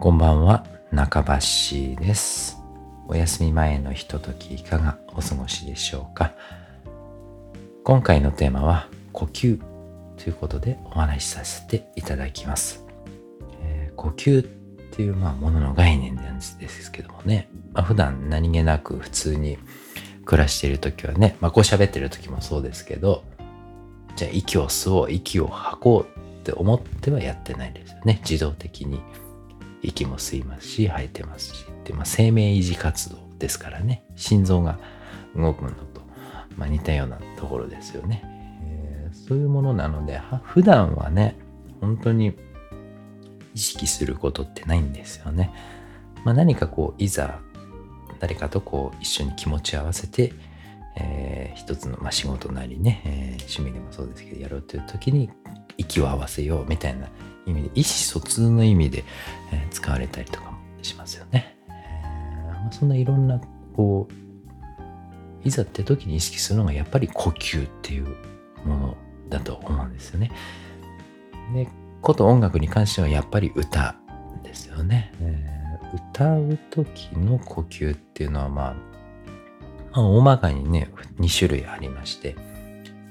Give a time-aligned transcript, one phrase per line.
[0.00, 2.56] こんばんは、中橋です。
[3.06, 6.32] お休み前のひとときいかがお過ごしでしょうか
[7.84, 9.60] 今回のテーマは呼吸
[10.16, 12.82] ということでお話しさせていただきます。
[13.62, 14.42] えー、呼吸っ
[14.90, 19.58] ていうまあものの概念なんですけどもね、まあ、普段何気なく普通に
[20.24, 23.22] 暮らしている時はね、まあこう喋ってる時もそうですけど、
[24.16, 28.18] じゃあ息を吸おう、息を吐こうって思ってはやってないんですよね。
[28.22, 29.02] 自動的に
[29.82, 31.64] 息も吸いますし、吐いてますし。
[31.84, 34.04] で、まあ、生命維持活動ですからね。
[34.16, 34.78] 心臓が
[35.36, 36.02] 動くのと、
[36.56, 38.22] まあ、似たようなところですよね。
[38.62, 41.36] えー、そういうものなので、普段はね、
[41.80, 42.34] 本当に
[43.54, 45.52] 意識することってないんですよね。
[46.24, 47.40] まあ、何かこう、いざ
[48.20, 50.32] 誰かとこう一緒に気持ち合わせて、
[50.96, 55.30] えー、一つの、まあ、仕事なりね、えー、趣味でもそうですけどやろうという時に
[55.78, 57.08] 息を合わせようみたいな
[57.50, 59.04] 意味で意思疎通の意味で、
[59.52, 61.56] え、使われたりとかもしますよね。
[61.68, 63.40] えま、そんないろんな
[63.76, 68.06] こういざって時に意識するのがやっぱり呼吸っていう
[68.64, 68.96] もの
[69.28, 70.30] だと思うんですよね。
[71.54, 71.68] で
[72.02, 73.96] こと音楽に関してはやっぱり歌
[74.42, 75.12] ですよね。
[75.20, 78.74] えー、歌う時の呼吸っていうのはまあ、
[79.92, 82.36] まあ、大まかにね2種類ありまして、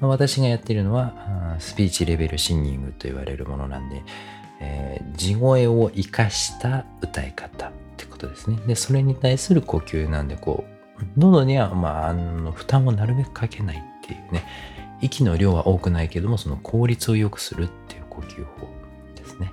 [0.02, 4.04] 私がやっているのはスピーチレベルシンギングと言われるものなんで、
[4.62, 8.58] えー、地声を生かした歌い方ってことですね。
[8.68, 14.44] で、それに対する呼吸なんで、こう、喉には、まあ、あの、負担をなるべくかけないっていうね、
[15.02, 18.68] 息の量は多くないけども、その効率を良くするっていう呼吸法
[19.16, 19.52] ですね。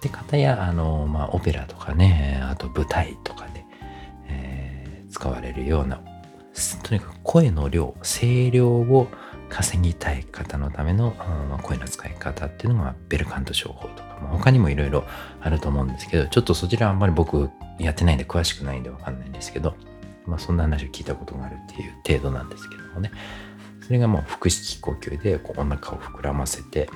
[0.00, 3.64] で、方や、あの、まあ、オペラとかね、あと舞台とかで、
[4.28, 6.00] えー、使われるような、
[6.82, 9.08] とにかく声の量、声量を
[9.52, 11.14] 稼ぎたい方のための、
[11.52, 15.04] うん、声の使い方っていうのがベルカント商法とか、まあ、他にもいろいろ
[15.42, 19.74] あると思うんですけど、ちょっとそちらあんまり僕やってないんで詳しくないんでわかんないんですけど、
[20.24, 23.12] まあそんな話を聞いたことがあるっていう程度なんですけどもね。
[23.82, 26.88] それがもう腹式呼吸でこうお腹を膨らませて、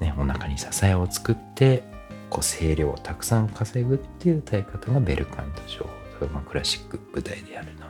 [0.00, 1.84] ね、お腹に支えを作って、
[2.28, 7.86] こう声量をたくさん稼ぐっていう歌い方がベルカント商法とか、まあ、クラシック舞台でやるような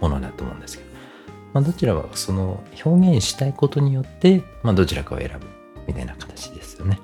[0.00, 0.93] ものだと思うんですけど、
[1.54, 5.46] まあ、どちらはその表現したいことによって、まあ、どちらかを選ぶ
[5.86, 6.98] みたいな形ですよね。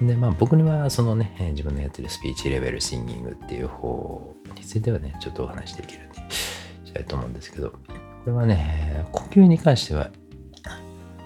[0.00, 6.14] で、まあ僕にはそのね、自分のやってるスピーチレベルシンギングっていう方についてはね、ちょっとお話しできるんで、
[6.84, 7.76] したいと思うんですけど、こ
[8.26, 10.10] れはね、呼吸に関しては、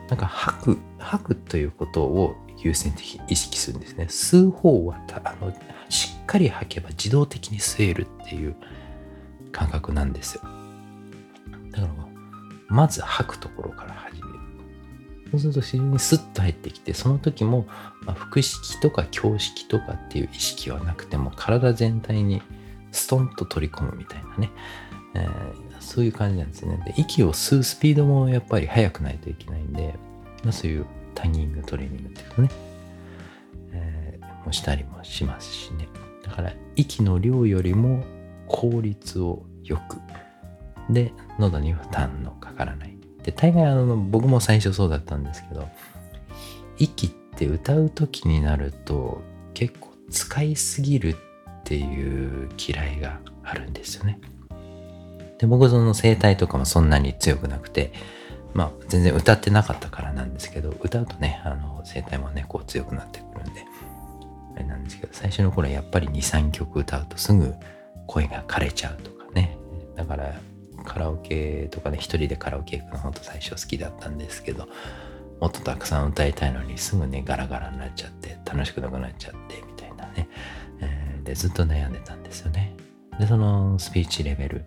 [0.09, 4.05] なんか吐く、吐くということを優先的意識するんですね。
[4.05, 5.53] 吸う方はあの
[5.89, 8.57] しっかり吐けば自動的に吸えるっていう
[9.53, 10.43] 感覚なんですよ。
[11.71, 12.12] だから
[12.73, 14.39] まず吐くところから始める。
[15.33, 17.67] そうすると自然にスッと入ってきて、その時も、
[18.05, 22.43] ま、腹式とか胸式とかっていう意識はなくても、体全体に
[22.91, 24.51] ストンと取り込むみたいなね、
[25.15, 26.83] えー、そういう感じなんですね。
[26.87, 29.95] で、息を吸うスピードもやっぱり速くないといけないんで、
[30.43, 32.51] ま、そういうタイミングトレーニングっていうかね、
[33.73, 35.89] えー、もしたりもしますしね。
[36.25, 38.03] だから、息の量よりも
[38.49, 39.99] 効率をよく、
[40.93, 42.97] で、喉に負担のかからない。
[43.23, 45.69] で、大概あの、僕も最初そうだったんですけど、
[46.79, 49.23] 息って歌う時になると
[49.55, 54.19] 結構使いすぎるっていう嫌いがあるんですよね。
[55.39, 57.93] で、僕その声帯とかもそんなに強くなくて、
[58.55, 63.65] まあ全然歌ってなかったからなんですけど、歌うとね、あの声帯もね、こう強くなってくるんで、
[64.57, 67.55] あれなんですけど、最初の頃はやっぱり2、3曲歌うとすぐ
[68.07, 69.57] 声が枯れちゃうとかね。
[69.97, 70.35] だから
[70.83, 74.69] カラオケとかね、一人でカラオケ行くの本当最初好きだったんですけど、
[75.41, 80.29] もっとたくさん歌いたいのにすぐね、ガラガラになっちゃって、楽しくなくなっちゃって、みたいなね。
[80.81, 82.75] えー、で、ずっと悩んでたんですよね。
[83.19, 84.65] で、そのスピーチレベル、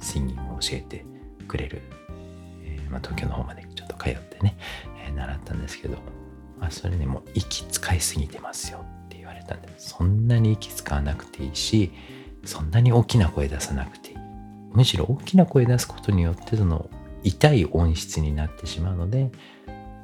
[0.00, 1.04] シンギングを教えて
[1.48, 1.82] くれる、
[2.62, 4.56] えー、まあ、東京の方までちょっと通ってね、
[5.04, 5.98] えー、習ったんですけど、
[6.58, 11.92] まあ、それでもう息使いすぎてますよって言われたんで、そんなに息使わなくていいし、
[12.44, 14.19] そんなに大きな声出さなくていい。
[14.72, 16.88] むしろ大きな声出すことによってその
[17.22, 19.30] 痛い音質になってしまうので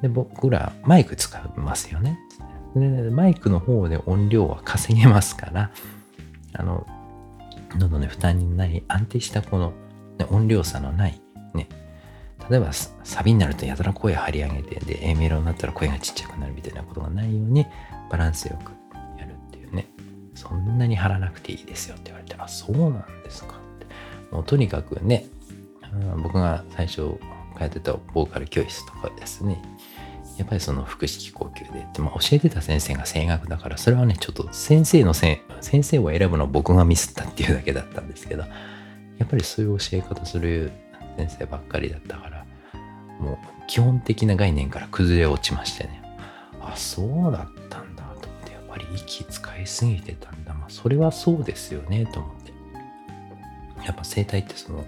[0.02, 2.18] で僕らマイク使いますよね。
[2.74, 2.80] で
[3.10, 5.70] マイクの方で音量は稼げますから
[6.52, 6.86] あの
[7.78, 9.72] 喉の負担にない安定したこの、
[10.30, 11.20] 音量差のない
[11.54, 11.68] ね
[12.50, 17.66] 例えばサビになるとやたら声張り上げてで A メロになったら声がちっちゃくなるみたいなことがないように
[18.10, 18.72] バランスよく
[19.18, 19.88] やるっていうね。
[20.34, 23.55] そんなに張らなくていいですよって言われてあそうなんですか。
[24.30, 25.26] もうとにかくね、
[26.22, 27.18] 僕が最初
[27.58, 29.62] 通ってたボーカル教室とかですね、
[30.36, 40.72] やっぱりその腹式呼吸でって、まあ、教えてた先生が声楽だからそれはねちょっと先生のせ先生を選ぶのは僕がミスったっていうだけだったんですけどやっぱりそういう教え方する
[41.16, 42.44] 先生ばっかりだったから
[43.18, 43.36] もう
[43.66, 46.02] 基本的な概念から崩れ落ちましてね。
[46.60, 50.52] あそうだったんだと思ってやっぱり息使いすぎてたんだ。
[50.52, 52.35] まあそれはそうですよねと思って。
[53.86, 54.84] やっぱ声帯ってその、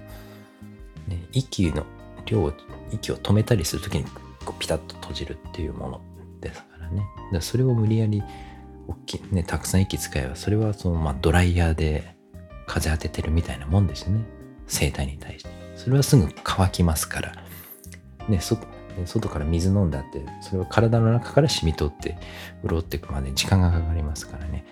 [1.07, 1.87] ね、息の
[2.27, 2.53] 量を
[2.93, 4.05] 息を止めたりするときに
[4.45, 6.01] こうピタッと閉じるっていうもの
[6.41, 7.07] ですからね。
[7.33, 8.23] だそれを無理やり
[8.89, 12.17] 大きい、ね、たくさん息使えば、それはその、まあ、ドライヤーで
[12.67, 14.25] 風当ててるみたいなもんですよね。
[14.67, 15.51] 生体に対して。
[15.77, 17.33] それはすぐ乾きますから。
[18.29, 18.59] ね、そ
[19.05, 22.17] 外から水飲んだって、それは体の中から染み取って、
[22.67, 24.65] 潤っていくまで時間がかかりますからね。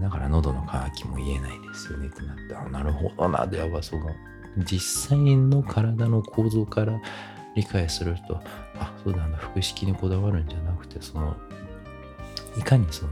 [0.00, 3.46] だから喉の渇きも言えないですよねってなって、あ、なるほどな。
[3.46, 4.10] では、その、
[4.58, 7.00] 実際の体の構造から
[7.56, 8.40] 理解すると
[8.78, 11.34] あそうだな腹式にこだわるんじゃなくてその
[12.56, 13.10] いかにその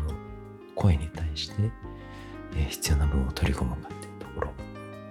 [0.75, 1.55] 声に対して、
[2.57, 4.51] え、必要な分を取り込むかっていうところ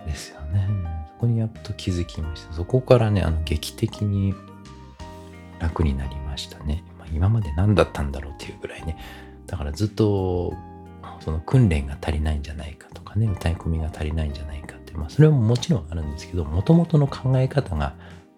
[0.05, 0.67] ですよね。
[1.07, 2.53] そこにやっと気づきました。
[2.53, 4.33] そこからねあの劇的に
[5.59, 8.97] 楽になりましたね、まあ、今まで何だったんだろうっていうぐらいね。
[9.45, 10.53] だからずっと
[11.23, 17.95] その訓練が足りないんじゃないかとかね歌い込みが足りないんじゃないかって、まあ、それももちろんあるんですけどもともとの考え方が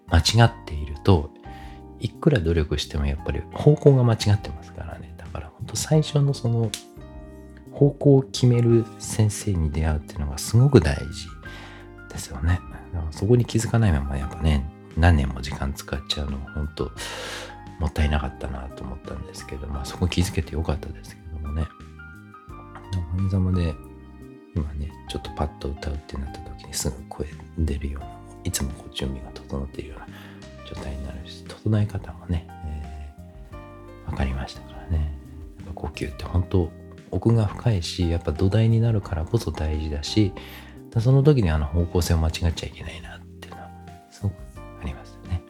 [0.08, 1.30] 間違っていると、
[1.98, 5.14] いくら努力してもやっぱり方向が間違ってますからね。
[5.16, 6.70] だから本当最初のその
[7.72, 11.26] 方向を決める先生に出会うっていうのがすごく大事
[12.08, 12.60] ですよね。
[13.10, 14.64] そこに気づかないままやっぱね、
[14.96, 16.92] 何年も時間使っちゃうのは本当
[17.80, 21.66] もったいなかったなと思ったんですけど、まあそこ気づけてよかったですけどもね。
[23.16, 23.74] お神様で
[24.54, 27.26] 今ね、ちょっとパッと歌うってなった時にすぐ声
[27.58, 28.08] 出るような
[28.44, 30.06] いつもこう準備が整っているような
[30.68, 35.12] 状態になるし、整え方もね、えー、分かりましたからね。
[35.58, 36.70] やっぱ呼吸って本当
[37.10, 40.32] 奥が深いし、やっぱ土台になるからこそ大事だし、
[40.98, 43.70] その時にあの方向性を間違っちゃいけないなっていうのは
[44.10, 44.34] すごく
[44.82, 45.42] ありますよね。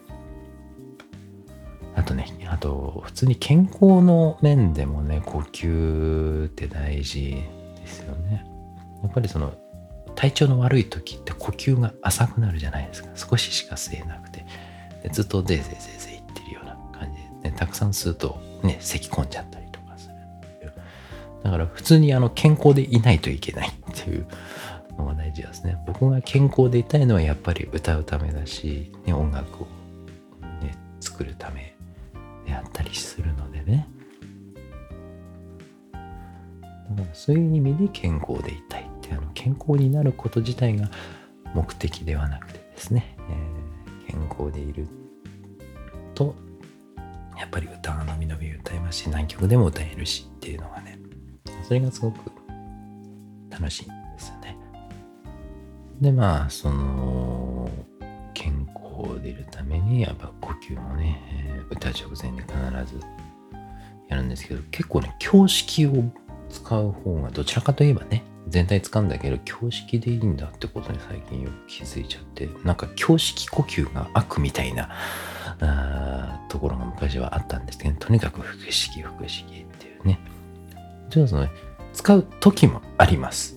[1.94, 7.42] あとね、あと普通に健康の面でもね、呼吸って大事
[7.86, 8.44] ですよね。
[9.02, 9.52] やっぱりその
[10.14, 13.10] 体調の悪い時って呼吸が浅くなるじゃないですか。
[13.14, 14.44] 少ししか吸えなくて。
[15.02, 20.72] でずっとゼーゼーゼーゼー言ってるような感じで、ね、たくさん吸うとね咳き込んじゃったりとかするっていう。
[21.44, 24.26] だから普通にあの健康でいないといけないっていう
[24.98, 25.78] のが大事ですね。
[25.86, 29.66] 僕が健康でいたいのはやっぱり歌うためだし、ね、音楽を、
[30.62, 31.76] ね、作るため
[32.46, 33.86] であったりするのでね。
[37.12, 40.90] そういう意味で健康でいたいってあの健康になること自体が
[41.54, 43.16] 目的ではなくてですね、
[44.08, 44.88] えー、健康でいる
[46.14, 46.34] と
[47.38, 50.98] やっぱり歌が伸び伸び歌えますし何曲でも歌えるしっていうのがね
[51.66, 52.18] それがすごく
[53.50, 54.56] 楽しいんですよね。
[56.00, 57.68] でまあその
[58.34, 62.52] 健康でいるためにやっぱ呼吸もね、えー、歌直前に必
[62.92, 63.00] ず
[64.08, 66.04] やるんですけど結構ね教式を
[66.50, 74.88] 使う方がどちらかといえばね全体掴んだけど、胸式でいいんだってことに最近よく気づいちゃって、なんか胸式呼吸が悪みたいな
[75.60, 79.48] あところが昔はあったんですけど、とにかく腹式、腹式っ
[79.78, 80.20] ていうね。
[81.10, 81.50] ちょっとね、
[81.92, 83.56] 使う時もあります。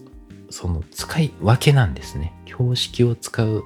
[0.49, 2.33] その使い分けなんですね。
[2.47, 3.63] 標式を使う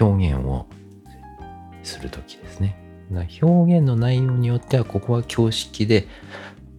[0.00, 0.66] 表現を
[1.84, 2.76] する時ですね。
[3.40, 6.08] 表現の内容によっては、ここは胸式で、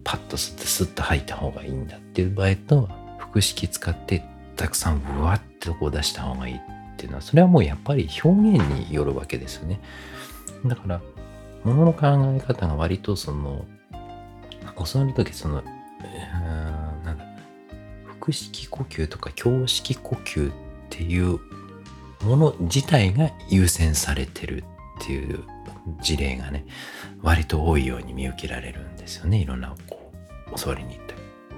[0.04, 2.88] パッと吸ってスッと吐いた方がいいんだっていう場合と、
[3.18, 4.24] 腹式使って
[4.56, 6.60] たくさんブワッてこう出した方がいいっ
[6.96, 9.80] ていうのは、それはもうやっぱり表現によるわけですよね。
[10.64, 11.00] だから、
[11.64, 13.64] ものの考え方が割とその、
[14.86, 15.62] 教わるときその、
[17.04, 17.24] なんだ、
[18.20, 20.54] 腹式呼吸とか胸式呼吸っ
[20.88, 21.38] ていう
[22.22, 24.64] もの自体が優先されてる
[25.02, 25.44] っていう
[26.00, 26.66] 事例がね、
[27.22, 29.38] 割と多いように見受けられるんですよね。
[29.38, 30.12] いろんなこ
[30.52, 31.14] う教わりに行った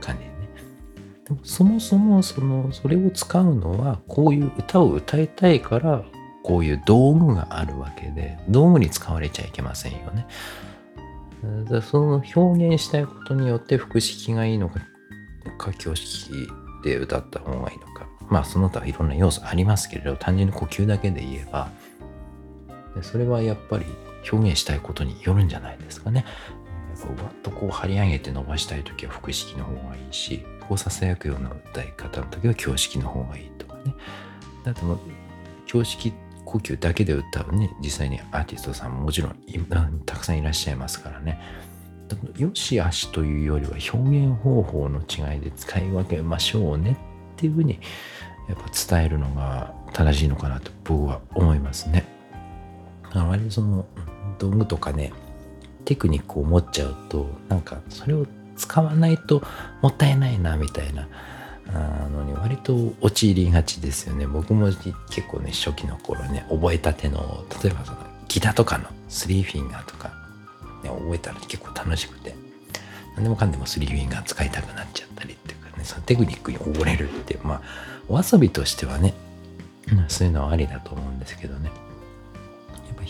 [0.06, 0.32] 感じでね。
[1.24, 6.04] でもそもそもそのそれを使うのはこういう歌を歌いたいから
[6.42, 10.26] こういう道具があるわけで道具に使われちゃいけませんよね。
[11.82, 14.80] その表現したいことによって腹式がいいのか
[15.58, 16.30] 歌教式
[16.84, 21.68] で歌った方がいいのかまあその他いろんな要素ありますけれど単純に呼吸だけで言えば
[23.02, 23.86] それはやっぱり
[24.30, 26.24] 表現したいことによるんじゃないですかね。
[26.96, 33.94] やっぱわっとこう張り上げて伸ばしたい時は腹式の方がいいし、こうささやくような歌い方の時は胸式の方がいいとかね。
[34.64, 34.98] だってもう、
[35.72, 36.12] 胸式
[36.44, 39.36] 呼吸だけで歌うね実際にアーティストさんももちろん
[40.04, 41.40] たくさんいらっしゃいますからね
[42.36, 46.98] よしあしというよりは表現方法の違いで使い分けましょうね
[47.36, 47.80] っていうふうに
[48.48, 52.04] やっぱ伝えるのが正しいのかなと僕は思いますね。
[53.12, 53.86] あまりその
[54.38, 55.12] 道具とかね
[55.84, 59.42] テクニックを持っちゃうとなんかそれを使わないと
[59.80, 61.08] もったいないなみたいな
[62.10, 64.26] のに割と陥りがちですよね。
[64.26, 64.92] 僕も結
[65.28, 67.98] 構ね初期の頃ね覚えたての例えばその
[68.28, 70.08] ギターとかのスリーフィンガーとか、
[70.82, 72.34] ね、覚えたら結構楽しくて
[73.16, 77.62] 何でもかんでもスリーフィンガー使いたくなっちゃったりっていうかねそのテクニックに溺れるってまあ
[78.08, 79.14] お遊びとしてはね
[80.08, 81.70] そういうのはありだと思うんですけどね。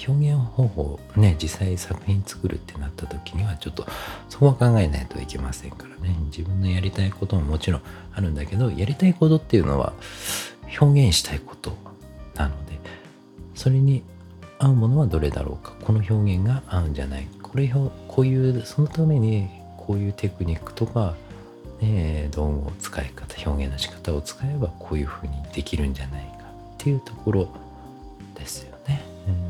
[0.07, 3.87] 表現方法ね実際作品作るってなった時にはちょっと
[4.29, 6.17] そこは考えないといけませんからね。
[6.27, 7.83] 自分のやりたいことももちろん
[8.13, 9.93] あるんだけどやりたいことっていうのは
[10.81, 11.77] 表現したいこと
[12.35, 12.79] なので
[13.55, 14.03] それに
[14.59, 15.75] 合うものはどれだろうか。
[15.83, 17.27] この表現が合うんじゃない。
[17.43, 21.15] これこういうそのためにこういうテクニックとか、
[21.81, 27.49] ね、道具を使い方表現の仕方を使えばこういうふうにできるんじゃないかっていうところ
[28.35, 28.72] ですよ。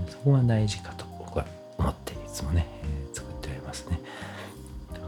[0.08, 1.46] そこが大事かと僕は
[1.78, 4.00] 思っていつもね、え、作っておりますね。
[4.92, 5.06] だか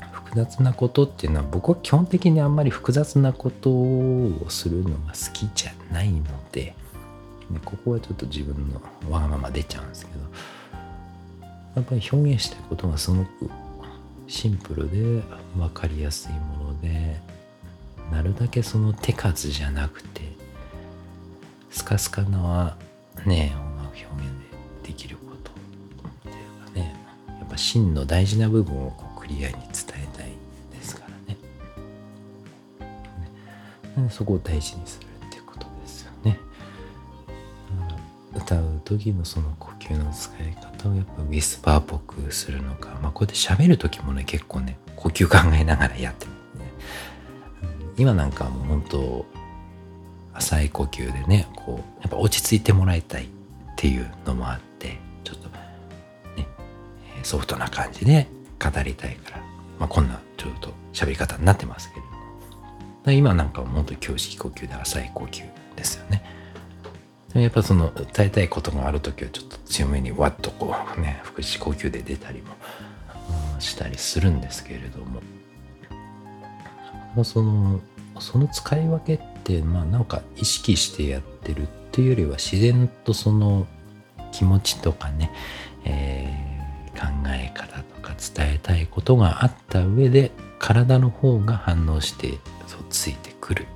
[0.00, 6.74] ら複雑なことっていうのは僕は基本的にあんまり複雑なことをするのが好きじゃないので
[7.50, 10.20] でここはちょっと自分のわがまま出ちゃうんですけど
[11.76, 13.50] やっぱり表現したいことがすごく
[14.26, 15.22] シンプルで
[15.56, 17.16] 分かりやすいもので
[18.12, 20.22] なるだけその手数じゃなくて
[21.70, 22.76] スカスカな
[23.26, 23.54] ね
[23.94, 24.22] 表現
[24.82, 25.54] でできることっ
[26.22, 26.34] ていう
[26.66, 26.94] かね
[27.40, 29.62] やっぱ真の大事な部分をこうクリアに伝
[29.96, 30.32] えたい
[30.72, 31.36] ですからね。
[33.96, 36.38] ねそこを大事にするっていうことですよね。
[38.34, 46.30] 歌う時のその呼吸の使い方をやっぱウィスパーっぽくするのかまあこうやって喋る時もね結構ね呼吸考えながらやってる
[46.62, 46.72] ね。
[47.96, 49.26] 今なんかもう本当
[50.38, 53.26] 浅い呼吸でねこうやっぱ落ち着いてもらいたいっ
[53.76, 55.48] ていうのもあってちょっと
[56.36, 56.46] ね
[57.22, 58.26] ソフトな感じで
[58.58, 59.38] 語りたいから、
[59.78, 65.42] まあ、こんなちょっと喋り方になってますけれど今なんかも本当に胸式呼吸で浅い呼吸
[65.76, 66.22] ですよね。
[67.32, 72.54] でもやっぱその歌いたいことがある時はちょっと強めにわっとこうね腹式呼吸で出たりも、
[73.58, 74.98] したりするんですけれど
[77.14, 77.80] もその
[78.20, 83.66] その使い分けってまあなんか意識してやってるというよりは自然とその
[84.32, 85.32] 気持ちとかね、
[85.84, 93.66] えー、考え方とか伝えたいことがあった上で体の方が反応してそうついてくるっ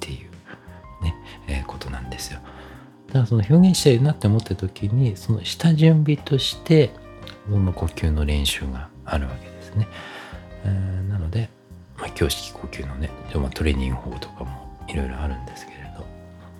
[0.00, 1.14] ていうね、
[1.46, 2.40] えー、ことなんですよ。
[3.08, 6.90] だからその表現したいなって思った時にその下準備として
[7.50, 9.88] その呼吸の練習があるわけですね。
[10.64, 11.48] えー、なので、
[11.98, 15.78] まあ、教式呼吸のね、まあ、トレーニング法とかもいろいろあるんですけれ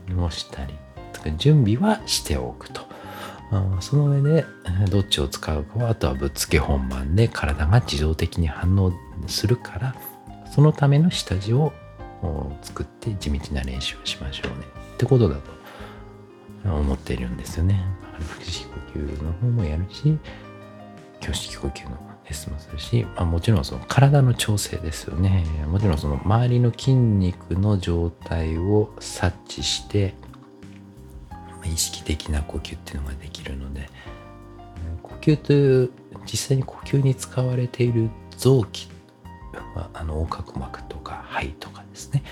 [0.09, 0.75] どもしたり
[1.13, 2.83] とか準備はしておくと
[3.51, 3.79] あ。
[3.81, 4.45] その上で
[4.91, 8.93] どっちを使うかはあとはぶっつけ本番で体が自動的に反応
[9.27, 9.95] するから
[10.53, 11.73] そのための下地を
[12.63, 15.51] 作って地道な練習をしましょうねってことだと
[16.65, 17.85] 思っているんですよね。
[18.13, 20.19] 腹式呼吸の方もやるし
[21.21, 25.45] 胸式呼吸のレッスンもするし、まあ、もちろんその体の調整ですよね。
[25.67, 30.15] もちろんその周りの筋肉の状態を察知して
[31.65, 33.89] 意識的な呼吸っていうのができるので
[35.03, 35.91] 呼吸という
[36.31, 38.89] 実際に呼吸に使われている臓器
[39.75, 42.23] はあの横隔膜とか肺とかですね、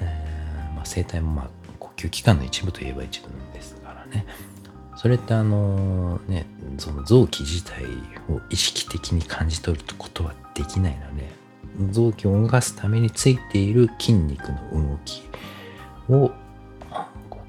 [0.00, 4.26] えーまあ、声帯もまあ呼吸器官の一部といえば一部なんですからね
[4.96, 6.46] それってあのね
[6.80, 7.84] その臓器自体
[8.30, 11.30] を意識的に感じ取ることはできないので
[11.90, 15.22] 臓器を動かすためについている筋肉の動き
[16.08, 16.32] を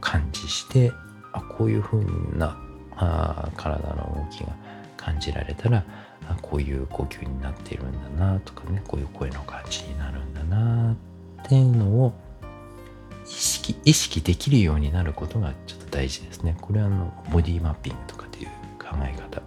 [0.01, 0.91] 感知して
[1.31, 2.57] あこういうふうな
[2.97, 4.53] あ体の動きが
[4.97, 5.83] 感じられたら
[6.27, 10.95] あこういう呼吸になっているんだなとかねこういう声の感じになるんだな
[11.43, 12.13] っていうのを
[13.25, 16.57] 意識意識できるようになることがちょっと大事ですね。
[16.59, 18.20] これはあのボディマッピングとか
[18.91, 19.41] 考え方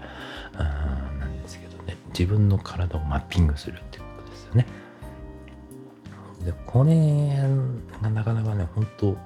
[0.62, 4.66] なんですけどね自分の体をマッピングするっていうことですよね。
[6.44, 6.94] でこれ
[8.02, 9.16] がなかなかね本当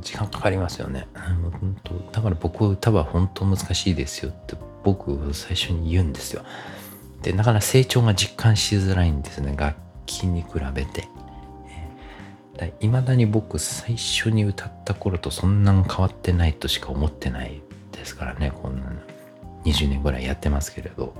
[0.00, 1.06] 時間かかりますよね。
[1.14, 6.42] 本当だから僕歌は本当難しいですよって僕最初に言うんですよ。
[7.22, 11.08] でだから成長が実感しづらいんですね楽器に比べて。
[12.78, 17.60] いまだに僕最初に歌った頃とそんなん変わってないとしか思ってない
[17.96, 18.86] ですからねこんな
[19.64, 21.14] 20年ぐらいやってますけれど。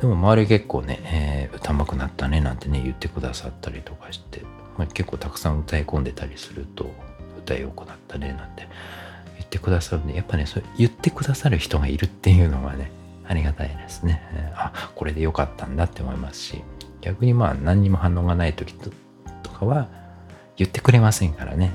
[0.00, 4.40] でも周り結構ね、えー、歌うまくなったねなんてね言ってくださったりとかして、
[4.78, 6.90] まあ、結構たくさん歌い込んでたりすると
[7.38, 8.66] 歌良くなったねなんて
[9.36, 12.90] 言ってくださるんでやっぱねそれ言ってくださる人がいるっていうのがね
[13.26, 16.64] ありがたいですね、えー、あこれで良かったんだって思いますし
[17.02, 18.74] 逆にまあ何にも反応がない時
[19.42, 19.88] とかは
[20.56, 21.70] 言ってくれませんからね、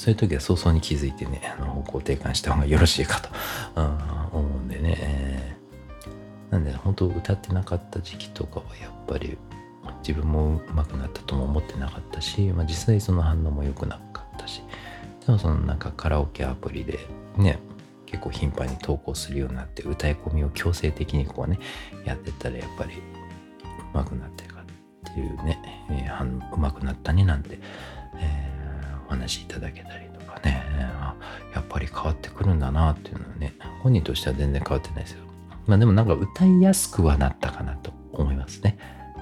[0.00, 3.28] そういう時は早々に気づいてね、あの方向転換した方がよろしいかと、
[3.76, 5.58] うん、思うんでね、
[6.48, 9.36] なんで本当歌ってなかった時期とかはやっぱり
[10.00, 14.62] 自分も上手くなったとも思ってなかったし、まあ、実際その反応も良くなかったし
[15.26, 16.98] でもそのなんかカラオケアプリで
[17.36, 17.58] ね
[18.06, 21.58] 結構頻繁に投稿するようになって歌い込みを強制的にこうね
[22.06, 22.94] やってたらやっぱり
[23.94, 24.62] 上手くなってか
[25.10, 27.60] っていうね、えー、うまくなったねなんて、
[28.18, 28.59] えー、
[29.10, 30.64] お話いただけたりとかね、
[31.52, 35.24] やっぱり変わってくるんだなっていうのはね、本人としては全然変わってないですよ。
[35.66, 38.78] まあでもなんか歌いやすくはなったかなと思いますね。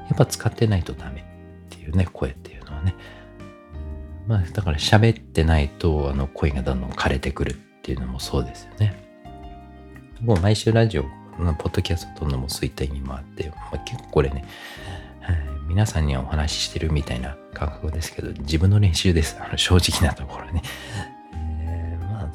[0.09, 1.25] やっぱ使ってないとダメっ
[1.71, 2.95] ていうね、声っていうのはね。
[4.27, 9.03] まあだから喋ってないとあの声がどんどん枯れてくるっていうのもそうですよね。
[10.21, 11.05] もう毎週ラジオ
[11.39, 14.45] のポッドキャスト撮るのもそういった意味もあって、まあ、結構これね、
[15.79, 19.37] 皆さんにはお話ししてるみたいな感覚ですけど、自分の練習です。
[19.41, 20.61] あ の正直なところね。
[21.33, 22.29] えー、まあ、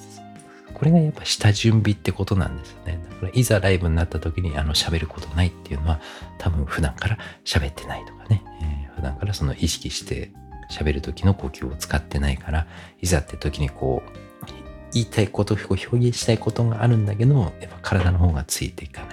[0.74, 3.00] これがやっぱ下準備ってことなんですよね。
[3.10, 6.00] だからいざライブになった時にあの喋ることないっていうのは
[6.38, 8.42] 多分普段から喋ってないとかね。
[8.62, 10.32] えー、普段からその意識して
[10.72, 12.66] 喋る時の呼吸を使ってないから、
[13.02, 14.46] いざって時にこう、
[14.94, 19.13] 言いたいこと、表現したいことがあるんだけども、やっぱ体の方がついていかな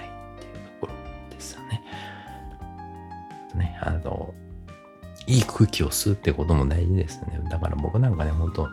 [3.81, 4.33] あの、
[5.27, 7.39] いい空気を吸うってことも大事ですね。
[7.49, 8.67] だから僕なんかね、ほんと、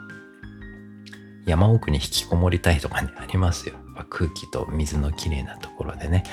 [1.47, 3.75] 山奥に引きこもりたいとかね、ありますよ。
[4.11, 6.25] 空気と水のきれいなところでね、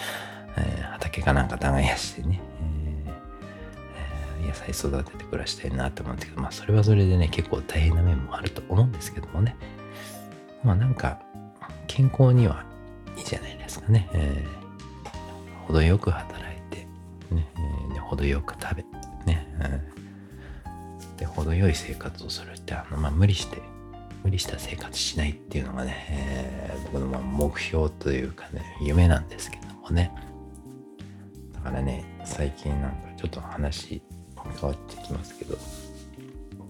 [0.58, 2.42] えー、畑かなんか耕してね、
[4.42, 9.56] えー、野菜育てて暮らしたいなと思うんですけど、まあそれはそれでね、結構大変な面もあると思うんですけどもね。
[10.64, 11.20] まあなんか、
[11.88, 12.66] 健康には
[13.18, 14.10] いいじゃないですかね。
[14.14, 16.88] えー、程よく働いて、
[17.34, 17.48] ね、
[18.16, 18.84] 程よく食べ、
[19.26, 19.48] ね、
[20.66, 23.62] うん、で、程よい生活をするって、あの、まあ、無理して、
[24.24, 30.12] 無理した生活しないっていうのがね、えー、僕のま目標というかね、夢なんですけどもね。
[31.54, 34.02] だからね、最近なんかちょっと話
[34.60, 35.58] 変わってきますけど、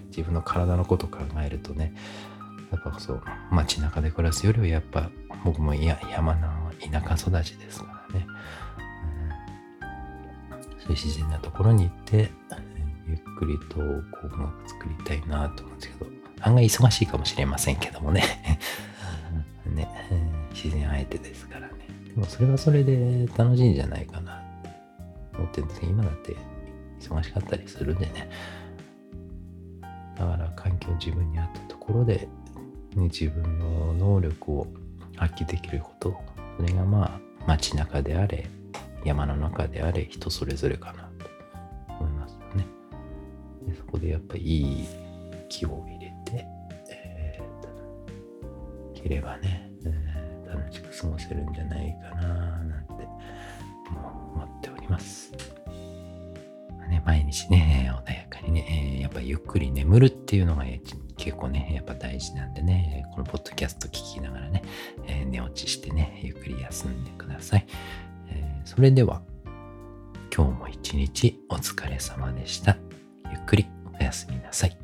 [0.08, 1.94] 自分の体のこと考えるとね、
[2.72, 5.10] やっぱそう、街中で暮らすよりはやっぱ
[5.44, 8.28] 僕もいや山の田舎育ちですからね。
[10.86, 12.30] そういう自然なところに行って、
[13.08, 13.84] ゆっくりとこ
[14.24, 18.24] う作りたいなと思うんですけど、案外忙しいかもしれませんけどもね。
[19.66, 19.90] ね、
[20.54, 21.74] 自然あえてですからね。
[22.08, 24.70] でもそれはそれで楽しいんじゃないかなって
[25.38, 26.36] 思ってるんですけど、今だって
[27.00, 28.30] 忙しかったりするんでね。
[30.18, 32.30] だから環境自分に合ったところで、
[32.96, 34.68] ね、自分の能力を
[35.18, 36.16] 発揮できること、
[36.58, 38.48] それがまあ街中であれ、
[39.06, 41.30] 山の中であれ人それぞれかなと
[42.00, 42.66] 思いますよね。
[43.68, 44.86] でそこでやっぱいい
[45.48, 46.46] 気を入れて、
[46.92, 52.28] えー、ければね、えー、楽しく過ごせるんじゃないかな
[52.64, 52.94] なんて
[53.88, 55.32] 思っております。
[56.90, 60.66] ね、毎日ね、穏やかにね、え、やっぱゆっくり眠るっていうのが
[61.18, 64.64] 結構ね、やっぱ大事なんでね、このポッドキャスト聞きながらね、
[65.08, 67.66] えー、寝落ちしてね、ゆっくり休んでください。
[68.66, 69.22] それでは、
[70.36, 72.76] 今日も一日お疲れ様でした。
[73.32, 74.78] ゆっくりおやすみなさい。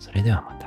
[0.00, 0.63] それではまた。